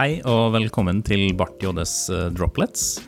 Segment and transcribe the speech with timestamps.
[0.00, 3.02] Hei og velkommen til Bart JDs eh, Droplets.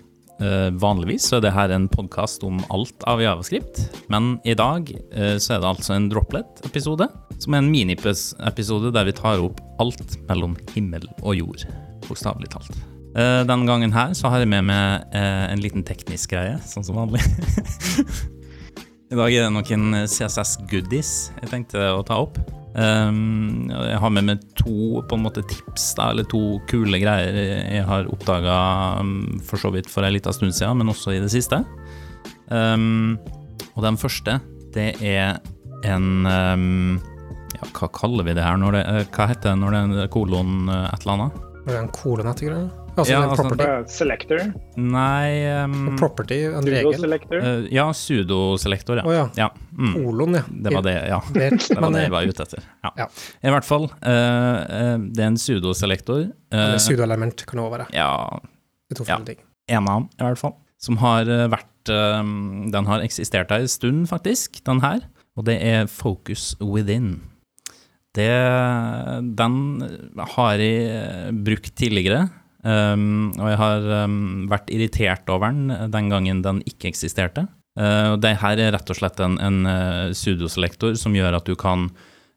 [0.44, 3.80] Eh, vanligvis så er det her en podkast om alt av javascript,
[4.12, 7.08] men i dag eh, så er det altså en droplet-episode,
[7.40, 11.64] som er en miniepisode der vi tar opp alt mellom himmel og jord,
[12.10, 12.76] bokstavelig talt.
[13.16, 17.24] Denne gangen her så har jeg med meg en liten teknisk greie, sånn som vanlig.
[19.12, 22.36] I dag er det noen CSS-goodies jeg tenkte å ta opp.
[22.72, 28.08] Um, jeg har med meg to måte tips, da, eller to kule greier jeg har
[28.08, 28.56] oppdaga
[29.02, 31.60] um, for så vidt for en liten stund siden, men også i det siste.
[32.48, 33.18] Um,
[33.74, 34.38] og den første,
[34.72, 35.40] det er
[35.84, 37.00] en
[37.52, 38.56] Ja, hva kaller vi det her?
[38.58, 41.42] Når det, eh, hva heter det når det er kolon eh, et eller annet?
[41.62, 42.81] Er det en kolon etter greia?
[42.92, 43.64] Altså Ja, en altså- property?
[43.64, 44.40] Uh, selector.
[44.76, 47.00] Nei um, property, en Pseudo regel?
[47.00, 47.36] selector.
[47.38, 49.04] eh, Ja, sudoselektor, ja.
[49.08, 49.22] Oh, ja.
[49.38, 49.48] ja.
[49.72, 50.42] Mm, Olon, ja.
[50.50, 51.20] det var det, ja.
[51.32, 52.66] Det, Det var det jeg var ute etter.
[52.84, 52.90] Ja.
[52.98, 53.06] Ja.
[53.42, 56.26] I hvert fall, uh, uh, det er en sudoselektor.
[56.52, 57.86] Uh, Eller sudoelement kan det òg være.
[57.96, 58.10] ja,
[58.90, 59.16] Det to Ja.
[59.16, 59.40] forskjellige ting.
[59.68, 60.54] en av dem, i hvert fall.
[60.82, 62.22] Som har vært eh,
[62.74, 65.00] Den har eksistert en stund, faktisk, den her.
[65.38, 67.20] Og det er Focus Within.
[68.14, 68.26] Det,
[69.38, 69.54] den
[70.36, 72.28] har jeg brukt tidligere.
[72.62, 74.18] Um, og jeg har um,
[74.50, 77.48] vært irritert over den den gangen den ikke eksisterte.
[77.78, 81.48] Uh, og det her er rett og slett en, en uh, sudoselektor som gjør at
[81.48, 81.88] du kan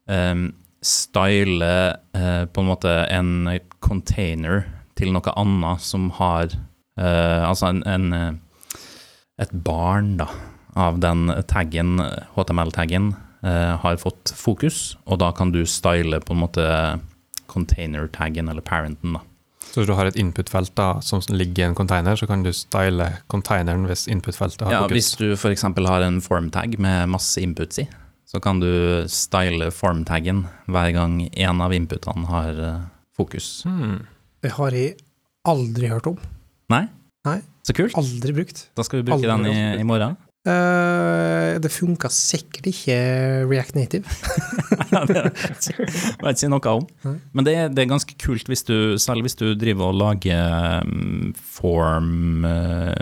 [0.09, 0.47] um,
[0.85, 1.69] style
[2.15, 3.51] uh, på en måte en
[3.85, 4.65] container
[4.97, 6.55] til noe annet som har
[6.95, 8.37] Altså en, en
[9.35, 10.29] et barn da,
[10.79, 11.97] av den taggen,
[12.37, 13.09] HTML-taggen,
[13.83, 16.69] har fått fokus, og da kan du style på en måte
[17.51, 19.25] container-taggen, eller parenten, da.
[19.75, 22.53] Så hvis du har et input-felt da, som ligger i en container, så kan du
[22.55, 24.95] style containeren hvis input-feltet har Ja, fokus.
[24.95, 25.65] hvis du f.eks.
[25.67, 27.87] har en form-tag med masse inputs i,
[28.23, 32.79] så kan du style form-taggen hver gang en av inputene har eh,
[33.19, 33.65] fokus.
[33.67, 34.05] Hmm.
[34.39, 34.95] Det har jeg
[35.43, 36.23] aldri hørt om.
[36.71, 36.85] Nei?
[37.27, 37.41] Nei.
[37.67, 37.99] Så kult.
[37.99, 38.69] Aldri brukt.
[38.79, 40.15] Da skal vi bruke Aldri den i, i morgen.
[40.45, 42.95] Eh, det funka sikkert ikke
[43.49, 44.05] React Native.
[44.95, 45.23] Det
[46.21, 46.85] vet ikke noe om.
[47.35, 50.85] Men det er, det er ganske kult, hvis du, selv hvis du driver og lager
[50.85, 52.93] um, form uh,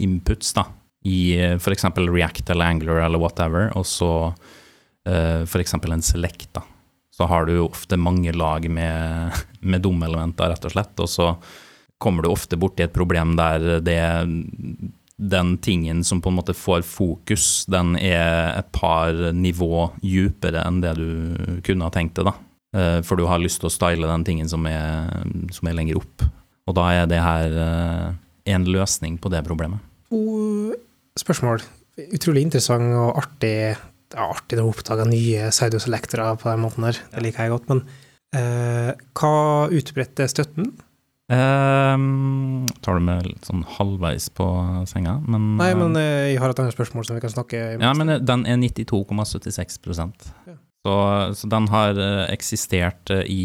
[0.00, 0.64] inputs da,
[1.04, 1.84] i uh, f.eks.
[1.98, 5.76] React eller Angler eller whatever, og så uh, f.eks.
[5.76, 6.48] en select.
[6.56, 6.64] da.
[7.12, 9.42] Så har du ofte mange lag med,
[9.74, 11.34] med domelementer, rett og slett, og så
[12.02, 14.00] kommer du ofte borti et problem der det
[15.22, 20.80] den tingen som på en måte får fokus, den er et par nivå djupere enn
[20.82, 22.34] det du kunne ha tenkt det, da.
[22.76, 25.10] Eh, For du har lyst til å style den tingen som er,
[25.54, 26.26] som er lenger opp.
[26.66, 28.08] Og da er det her eh,
[28.54, 29.82] en løsning på det problemet.
[30.10, 30.74] To
[31.18, 31.62] spørsmål.
[32.16, 33.76] Utrolig interessant og artig.
[34.12, 36.98] Det er artig å oppdage nye pseudoselektorer på den måten her.
[37.12, 37.68] Det liker jeg godt.
[37.72, 37.84] Men
[38.36, 40.72] eh, hva utbredte støtten?
[41.32, 44.44] Um, tar du med litt sånn halvveis på
[44.90, 47.60] senga, men Nei, eh, men eh, jeg har et annet spørsmål som vi kan snakke
[47.78, 47.84] om.
[47.86, 49.78] Ja, men den er 92,76
[50.46, 50.56] Ja.
[50.84, 50.96] så,
[51.38, 53.44] så den har eh, eksistert eh, i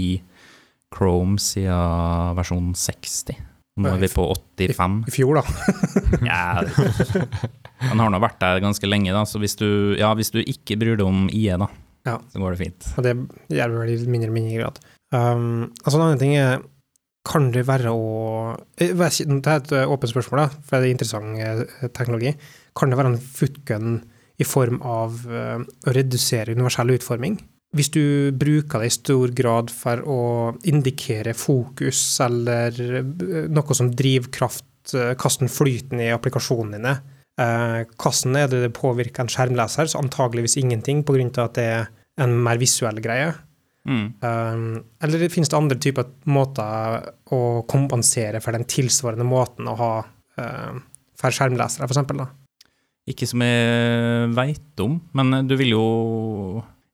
[0.95, 3.39] Chrome siden versjon 60.
[3.77, 4.23] Nå er vi på
[4.57, 5.01] 85.
[5.07, 5.43] i fjor, da.
[6.27, 9.67] Ja, den har nå vært der ganske lenge, da, så hvis du,
[9.99, 11.67] ja, hvis du ikke bryr deg om IE, da,
[12.07, 12.17] Ja.
[12.33, 12.87] så går det fint.
[12.97, 13.13] Og det
[13.53, 14.81] gjør vel i mindre og mindre grad.
[15.13, 16.57] Um, altså En annen ting er
[17.27, 20.95] Kan det være å ikke, Det er et eh, åpent spørsmål, da, for det er
[20.95, 22.31] interessant eh, teknologi.
[22.77, 23.99] Kan det være en footgun
[24.37, 27.39] i form av eh, å redusere universell utforming?
[27.75, 30.21] Hvis du bruker det i stor grad for å
[30.69, 36.93] indikere fokus eller eh, noe som drivkraft, eh, hvordan flyten i applikasjonene dine,
[37.43, 41.91] eh, hvordan er det det påvirker en skjermleser, så antageligvis ingenting, av at det er
[42.23, 43.33] en mer visuell greie.
[43.87, 44.07] Mm.
[44.19, 49.91] Um, eller finnes det andre typer måter å kompensere for den tilsvarende måten å ha
[50.03, 50.81] uh,
[51.17, 52.25] for skjermlesere, eksempel.
[53.07, 55.85] Ikke som jeg veit om, men du vil jo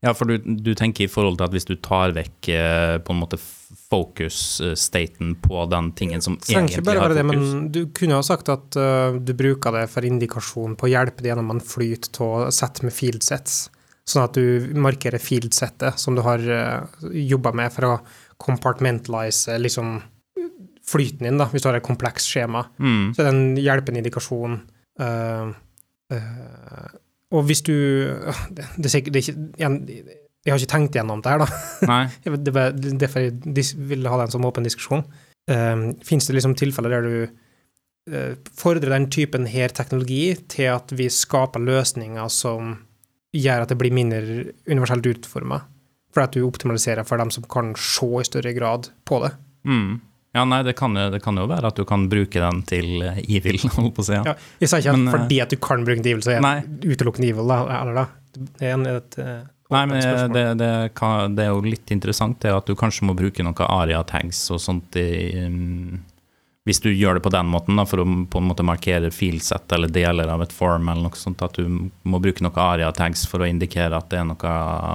[0.03, 3.13] Ja, for du, du tenker i forhold til at hvis du tar vekk eh, på
[3.13, 8.19] en måte focus-staten på den tingen som egentlig har egentlig bare det, men du kunne
[8.19, 11.63] ha sagt at uh, du bruker det for indikasjon på å hjelpe deg gjennom en
[11.63, 13.69] flyt å sette med field sets,
[14.09, 17.93] sånn at du markerer field settet som du har uh, jobba med for å
[18.43, 20.01] compartmentalize liksom
[20.83, 22.65] flyten din, da, hvis du har et komplekst skjema.
[22.81, 23.13] Mm.
[23.13, 24.59] Så er det en hjelpende indikasjon.
[24.99, 25.53] Uh,
[26.13, 26.89] uh,
[27.33, 27.73] og hvis du
[28.53, 29.79] det, det er det er igjen,
[30.43, 31.99] Jeg har ikke tenkt gjennom det her, da.
[32.43, 35.05] Det var derfor jeg ville ha det en sånn åpen diskusjon.
[35.49, 37.15] Uh, Fins det liksom tilfeller der du
[38.11, 42.75] eh, fordrer den typen her teknologi til at vi skaper løsninger som
[43.33, 45.61] gjør at det blir mindre universelt utforma?
[46.13, 49.33] For at du optimaliserer for dem som kan se i større grad på det?
[49.65, 50.01] Mm.
[50.33, 53.03] Ja, nei, det kan, jo, det kan jo være at du kan bruke den til
[53.05, 54.17] eh, evil, holdt på å si.
[54.17, 54.33] Ja.
[54.33, 56.25] Ja, jeg sa ikke at Men, eh, fordi at du kan bruke den til evil,
[56.25, 57.59] så er det utelukkende evil, da.
[57.81, 58.05] Eller da.
[58.33, 59.41] Det er et, eh,
[59.73, 63.15] Nei, men det, det, kan, det er jo litt interessant det at du kanskje må
[63.17, 66.01] bruke noen aria-tags og sånt i um,
[66.63, 69.71] Hvis du gjør det på den måten, da, for å på en måte markere filsett
[69.75, 73.43] eller deler av et form, eller noe sånt, at du må bruke noen aria-tags for
[73.43, 74.53] å indikere at det er noe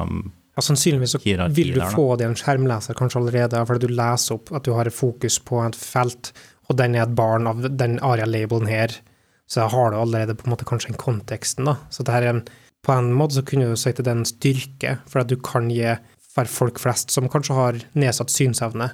[0.09, 0.23] um,
[0.57, 4.39] Ja, sannsynligvis så vil du få det i en skjermleser kanskje allerede, fordi du leser
[4.39, 6.33] opp at du har fokus på et felt,
[6.73, 8.97] og den er et barn av den aria-labelen her,
[9.49, 11.77] så har du allerede på en måte kanskje en konteksten, da.
[11.93, 12.43] Så det her er en,
[12.85, 15.37] på en måte så kunne du si at det er en styrke, for at du
[15.37, 15.99] kan gi
[16.33, 18.93] for folk flest som kanskje har nedsatt synsevne,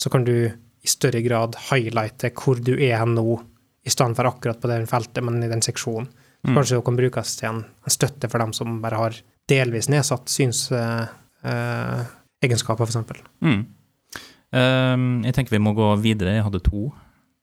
[0.00, 0.36] så kan du
[0.84, 3.38] i større grad highlighte hvor du er nå,
[3.84, 6.10] i stedet for akkurat på det feltet, men i den seksjonen.
[6.44, 6.56] Mm.
[6.58, 9.16] Kanskje det kan brukes til en, en støtte for dem som bare har
[9.48, 11.08] delvis nedsatt synsegenskaper,
[11.48, 12.12] eh,
[12.44, 13.24] egenskaper, for eksempel.
[13.40, 13.64] mm.
[14.54, 16.36] Um, Jeg tenker vi må gå videre.
[16.36, 16.92] Jeg hadde to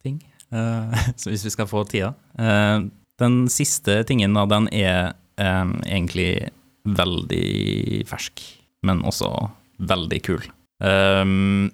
[0.04, 0.22] ting,
[0.56, 2.14] uh, så hvis vi skal få tida.
[2.40, 2.88] Uh,
[3.20, 6.52] den siste tingen da, den er um, egentlig
[6.88, 8.42] veldig fersk,
[8.88, 9.34] men også
[9.92, 10.48] veldig kul.
[10.80, 11.70] Um,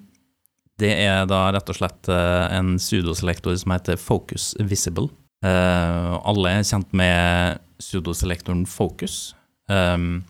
[0.81, 5.09] det er da rett og slett eh, en pseudoselektor som heter Focus Visible.
[5.45, 9.35] Uh, alle er kjent med pseudoselektoren Focus.
[9.69, 10.23] Um,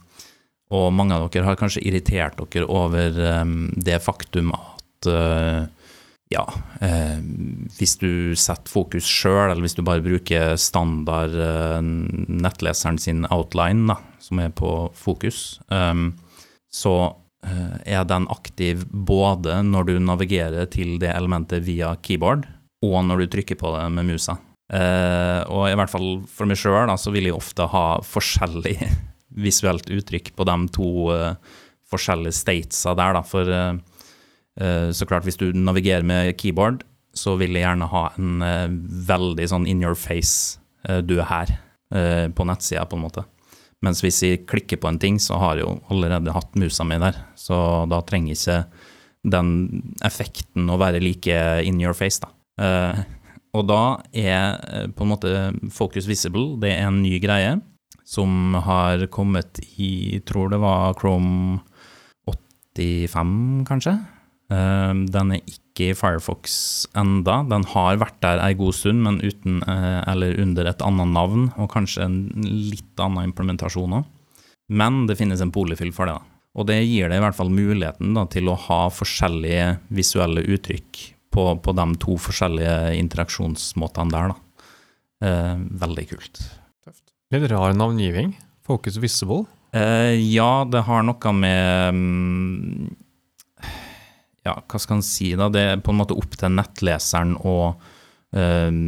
[0.74, 5.64] og mange av dere har kanskje irritert dere over um, det faktum at uh,
[6.32, 6.44] ja,
[6.84, 7.20] uh,
[7.78, 11.36] hvis du setter fokus sjøl, eller hvis du bare bruker standard
[12.28, 16.12] nettleseren sin outline, da, som er på fokus, um,
[16.68, 16.98] så
[17.48, 22.48] er den aktiv både når du navigerer til det elementet via keyboard,
[22.84, 24.38] og når du trykker på det med musa.
[24.68, 28.76] Eh, og i hvert fall for meg sjøl, så vil jeg ofte ha forskjellig
[29.46, 31.56] visuelt uttrykk på de to eh,
[31.88, 33.24] forskjellige statesa der, da.
[33.24, 33.80] For eh,
[34.60, 36.84] eh, så klart, hvis du navigerer med keyboard,
[37.18, 38.68] så vil jeg gjerne ha en eh,
[39.08, 41.56] veldig sånn in your face, eh, du er her,
[41.96, 43.26] eh, på nettsida, på en måte.
[43.86, 46.98] Mens hvis jeg klikker på en ting, så har jeg jo allerede hatt musa mi
[47.02, 48.62] der, så da trenger ikke
[49.28, 49.52] den
[50.06, 51.38] effekten å være like
[51.68, 52.32] in your face, da.
[52.58, 53.04] Uh,
[53.58, 53.82] og da
[54.12, 55.30] er eh, på en måte
[55.74, 57.56] Focus Visible det er en ny greie
[58.06, 61.62] som har kommet i tror det var Chrome
[62.28, 63.96] 85, kanskje.
[64.52, 67.42] Uh, Den er ikke i Firefox enda.
[67.50, 71.52] Den har vært der ei god stund, men uten, eh, eller under et annet navn,
[71.58, 74.08] og kanskje en litt annen implementasjon òg.
[74.68, 76.18] Men det finnes en polyfill for det.
[76.18, 76.38] da.
[76.58, 81.04] Og det gir deg i hvert fall muligheten da, til å ha forskjellige visuelle uttrykk
[81.32, 84.34] på, på de to forskjellige interaksjonsmåtene der.
[84.34, 84.66] Da.
[85.28, 86.42] Eh, veldig kult.
[87.34, 88.34] Litt rar navngiving.
[88.66, 89.46] Focus Visible.
[89.76, 92.88] Eh, ja, det har noe med mm,
[94.48, 95.50] Ja, hva skal en si, da?
[95.52, 97.58] Det er på en måte opp til nettleseren å,
[98.38, 98.82] øh,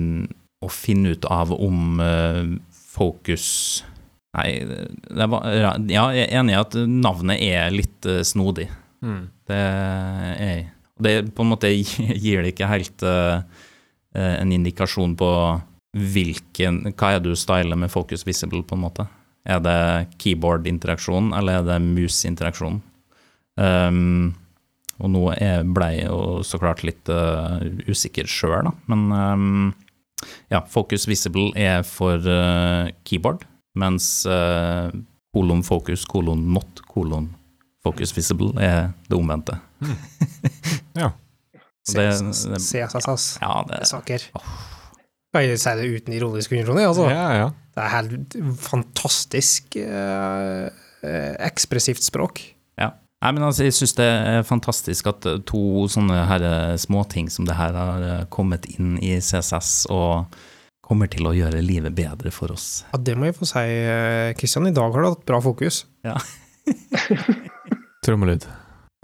[0.64, 2.58] å finne ut av om øh,
[2.96, 3.48] fokus
[4.38, 8.68] Nei, det var, ja, jeg er enig i at navnet er litt øh, snodig.
[9.50, 10.68] Det er jeg.
[11.00, 11.72] Det på en måte
[12.24, 13.40] gir det ikke helt eh,
[14.16, 15.32] eh, en indikasjon på
[15.98, 19.08] hvilken Hva er det du styler med Focus Visible, på en måte?
[19.50, 19.80] Er det
[20.22, 22.78] keyboard-interaksjon, eller er det mus-interaksjon?
[23.58, 24.36] Um,
[25.00, 28.74] og nå blei ble jeg jo så klart litt uh, usikker sjøl, da.
[28.92, 29.70] Men um,
[30.52, 33.46] ja, Focus Visible er for uh, keyboard,
[33.80, 34.92] mens uh,
[35.36, 37.30] kolon focus, kolon not, kolon
[37.86, 39.60] focus visible er det omvendte.
[41.00, 41.14] Ja.
[41.88, 41.96] Så
[43.42, 43.80] Ja, det-.
[43.80, 43.88] Ja, det
[45.32, 46.84] Kan jeg si det uten ironisk undertone?
[46.90, 47.06] Altså.
[47.14, 47.50] Ja, ja.
[47.76, 50.68] Det er helt fantastisk eh,
[51.46, 52.42] ekspressivt språk.
[53.20, 53.28] Ja.
[53.28, 57.28] Nei, men altså, jeg syns det er fantastisk at eh, to sånne her eh, småting
[57.32, 60.38] som det her har eh, kommet inn i CSS og
[60.90, 62.86] kommer til å gjøre livet bedre for oss.
[62.94, 63.66] Ja, det må jeg få si,
[64.40, 64.72] Kristian.
[64.72, 65.84] I dag har du hatt bra fokus.
[68.08, 68.48] Trommelyd.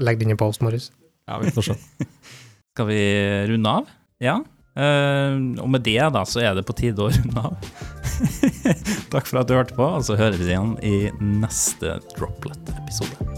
[0.02, 0.90] Legg det inn i post, Morris.
[1.28, 1.78] Ja, vi får se.
[2.76, 3.04] Skal vi
[3.52, 3.92] runde av?
[4.24, 4.40] Ja.
[4.76, 7.70] Eh, og med det, da, så er det på tide å runde av.
[9.14, 13.35] Takk for at du hørte på, og så høres vi igjen i neste Droplet-episode.